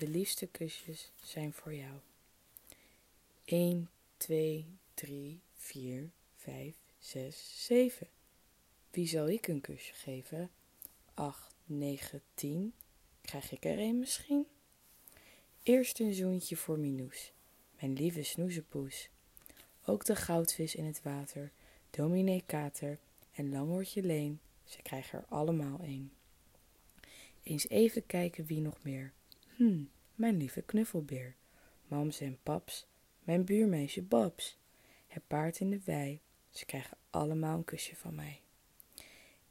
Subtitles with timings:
[0.00, 1.94] De liefste kusjes zijn voor jou.
[3.44, 8.08] 1, 2, 3, 4, 5, 6, 7.
[8.90, 10.50] Wie zal ik een kusje geven?
[11.14, 12.72] 8, 9, 10.
[13.20, 14.46] Krijg ik er een misschien?
[15.62, 17.32] Eerst een zoentje voor Minoes,
[17.80, 19.08] mijn lieve snoezepoes.
[19.84, 21.52] Ook de goudvis in het water,
[21.90, 22.98] dominee Kater
[23.32, 26.12] en Langoortje Leen, ze krijgen er allemaal een.
[27.42, 29.12] Eens even kijken wie nog meer.
[29.60, 29.84] Hm,
[30.14, 31.36] mijn lieve knuffelbeer.
[31.86, 32.86] Mams en paps,
[33.22, 34.58] mijn buurmeisje Babs.
[35.06, 38.40] Het paard in de wei, ze krijgen allemaal een kusje van mij.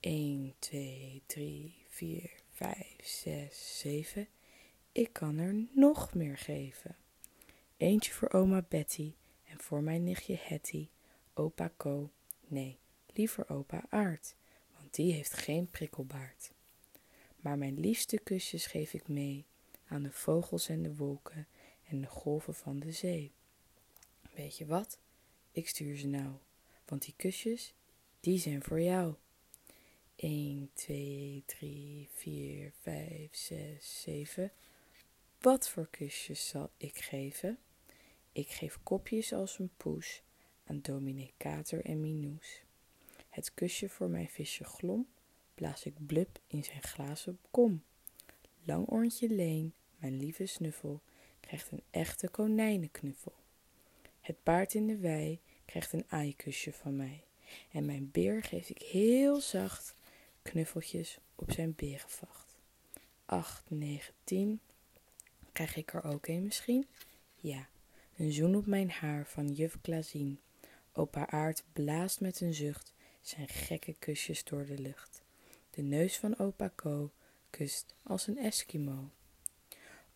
[0.00, 4.28] 1, 2, 3, 4, 5, 6, 7.
[4.92, 6.96] Ik kan er nog meer geven.
[7.76, 10.88] Eentje voor oma Betty en voor mijn nichtje Hetty,
[11.34, 12.10] opa Co.
[12.46, 14.34] Nee, liever opa Aard,
[14.78, 16.52] want die heeft geen prikkelbaard.
[17.36, 19.46] Maar mijn liefste kusjes geef ik mee
[19.88, 21.46] aan de vogels en de wolken
[21.88, 23.32] en de golven van de zee.
[24.34, 24.98] Weet je wat?
[25.52, 26.32] Ik stuur ze nou,
[26.84, 27.74] want die kusjes,
[28.20, 29.14] die zijn voor jou.
[30.16, 34.52] 1, 2, 3, 4, 5, 6, 7.
[35.40, 37.58] Wat voor kusjes zal ik geven?
[38.32, 40.22] Ik geef kopjes als een poes
[40.64, 42.62] aan dominee Kater en Minoes.
[43.28, 45.06] Het kusje voor mijn visje Glom
[45.58, 47.82] blaas ik blub in zijn glazen kom.
[48.62, 51.00] Langoortje Leen, mijn lieve snuffel,
[51.40, 53.34] krijgt een echte konijnenknuffel.
[54.20, 57.24] Het paard in de wei krijgt een aaikusje van mij.
[57.72, 59.94] En mijn beer geef ik heel zacht
[60.42, 62.56] knuffeltjes op zijn berenvacht.
[63.24, 64.60] Acht, negen, tien.
[65.52, 66.86] Krijg ik er ook een misschien?
[67.34, 67.68] Ja,
[68.16, 70.40] een zoen op mijn haar van juf Klazien.
[70.92, 75.22] Opa Aard blaast met een zucht zijn gekke kusjes door de lucht.
[75.70, 77.10] De neus van opa Ko
[77.50, 79.10] kust als een Eskimo.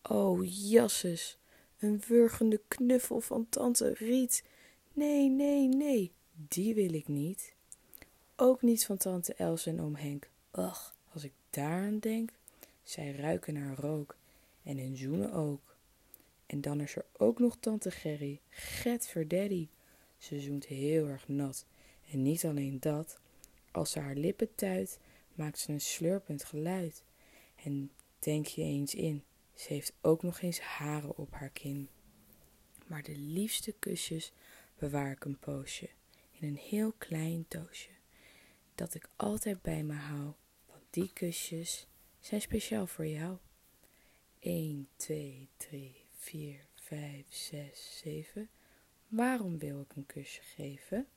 [0.09, 1.37] O, jasses,
[1.79, 4.43] een wurgende knuffel van tante Riet.
[4.93, 7.53] Nee, nee, nee, die wil ik niet.
[8.35, 10.29] Ook niet van tante Els en oom Henk.
[10.51, 12.31] Ach, als ik daaraan denk,
[12.83, 14.15] zij ruiken naar rook
[14.63, 15.75] en hun zoenen ook.
[16.45, 19.67] En dan is er ook nog tante Gerry, get verdaddy.
[20.17, 21.65] Ze zoent heel erg nat.
[22.11, 23.19] En niet alleen dat,
[23.71, 24.99] als ze haar lippen tuit,
[25.35, 27.03] maakt ze een slurpend geluid.
[27.63, 31.89] En denk je eens in, ze heeft ook nog eens haren op haar kin.
[32.87, 34.31] Maar de liefste kusjes
[34.77, 35.89] bewaar ik een poosje
[36.31, 37.89] in een heel klein doosje,
[38.75, 40.33] dat ik altijd bij me hou,
[40.65, 41.87] want die kusjes
[42.19, 43.37] zijn speciaal voor jou.
[44.39, 48.49] 1, 2, 3, 4, 5, 6, 7.
[49.07, 51.07] Waarom wil ik een kusje geven?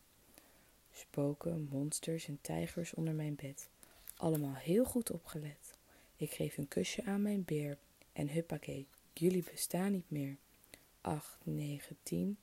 [0.93, 3.69] Spoken, monsters en tijgers onder mijn bed.
[4.17, 5.75] Allemaal heel goed opgelet.
[6.17, 7.79] Ik geef een kusje aan mijn beer
[8.17, 10.37] en huppakee, jullie bestaan niet meer.
[11.01, 12.39] 8, 9, 10.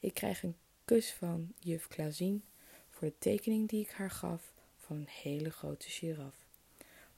[0.00, 2.44] Ik krijg een kus van juf Klazien
[2.90, 6.34] voor de tekening die ik haar gaf van een hele grote giraf.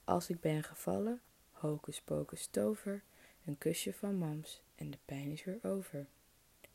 [0.04, 1.20] Als ik ben gevallen,
[1.50, 3.03] hocus pocus tover,
[3.44, 6.06] een kusje van mams en de pijn is weer over.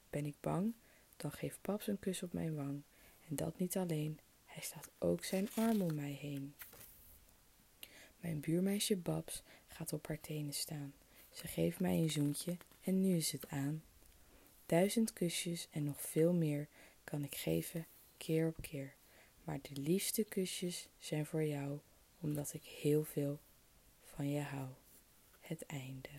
[0.09, 0.73] Ben ik bang,
[1.17, 2.81] dan geeft paps een kus op mijn wang.
[3.27, 6.55] En dat niet alleen, hij slaat ook zijn arm om mij heen.
[8.19, 10.93] Mijn buurmeisje Babs gaat op haar tenen staan.
[11.31, 13.83] Ze geeft mij een zoentje en nu is het aan.
[14.65, 16.67] Duizend kusjes en nog veel meer
[17.03, 17.85] kan ik geven
[18.17, 18.93] keer op keer.
[19.43, 21.79] Maar de liefste kusjes zijn voor jou,
[22.19, 23.39] omdat ik heel veel
[24.03, 24.67] van je hou.
[25.39, 26.09] Het einde.